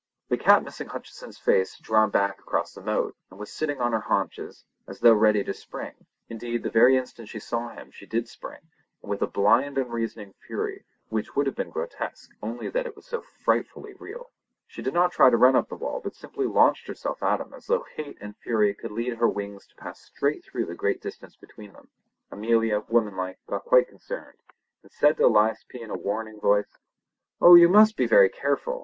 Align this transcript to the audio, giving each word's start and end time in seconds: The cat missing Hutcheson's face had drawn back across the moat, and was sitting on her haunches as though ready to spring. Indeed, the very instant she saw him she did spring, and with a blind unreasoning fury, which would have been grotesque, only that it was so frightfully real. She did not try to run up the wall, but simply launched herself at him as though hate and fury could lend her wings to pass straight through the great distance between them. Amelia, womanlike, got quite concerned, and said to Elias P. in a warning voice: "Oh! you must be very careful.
The 0.29 0.37
cat 0.37 0.63
missing 0.63 0.87
Hutcheson's 0.87 1.37
face 1.37 1.75
had 1.77 1.83
drawn 1.85 2.09
back 2.09 2.39
across 2.39 2.73
the 2.73 2.81
moat, 2.81 3.15
and 3.29 3.39
was 3.39 3.53
sitting 3.53 3.79
on 3.79 3.91
her 3.91 3.99
haunches 3.99 4.65
as 4.87 4.99
though 4.99 5.13
ready 5.13 5.43
to 5.43 5.53
spring. 5.53 5.93
Indeed, 6.27 6.63
the 6.63 6.71
very 6.71 6.97
instant 6.97 7.29
she 7.29 7.37
saw 7.39 7.69
him 7.69 7.91
she 7.91 8.07
did 8.07 8.27
spring, 8.27 8.61
and 9.03 9.11
with 9.11 9.21
a 9.21 9.27
blind 9.27 9.77
unreasoning 9.77 10.33
fury, 10.47 10.85
which 11.09 11.35
would 11.35 11.45
have 11.45 11.53
been 11.55 11.69
grotesque, 11.69 12.31
only 12.41 12.67
that 12.67 12.87
it 12.87 12.95
was 12.95 13.05
so 13.05 13.21
frightfully 13.45 13.93
real. 13.93 14.31
She 14.65 14.81
did 14.81 14.95
not 14.95 15.11
try 15.11 15.29
to 15.29 15.37
run 15.37 15.55
up 15.55 15.69
the 15.69 15.75
wall, 15.75 16.01
but 16.03 16.15
simply 16.15 16.47
launched 16.47 16.87
herself 16.87 17.21
at 17.21 17.39
him 17.39 17.53
as 17.53 17.67
though 17.67 17.85
hate 17.95 18.17
and 18.19 18.35
fury 18.37 18.73
could 18.73 18.91
lend 18.91 19.19
her 19.19 19.29
wings 19.29 19.67
to 19.67 19.75
pass 19.75 19.99
straight 20.01 20.43
through 20.43 20.65
the 20.65 20.73
great 20.73 20.99
distance 20.99 21.35
between 21.35 21.73
them. 21.73 21.89
Amelia, 22.31 22.83
womanlike, 22.87 23.37
got 23.45 23.65
quite 23.65 23.87
concerned, 23.89 24.37
and 24.81 24.91
said 24.91 25.17
to 25.17 25.27
Elias 25.27 25.63
P. 25.69 25.79
in 25.79 25.91
a 25.91 25.95
warning 25.95 26.39
voice: 26.39 26.79
"Oh! 27.39 27.53
you 27.53 27.69
must 27.69 27.95
be 27.95 28.07
very 28.07 28.29
careful. 28.29 28.79